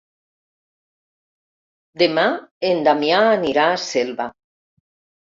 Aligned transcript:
Demà 2.01 2.23
en 2.69 2.81
Damià 2.87 3.19
anirà 3.33 3.67
a 3.75 3.77
Selva. 3.83 4.27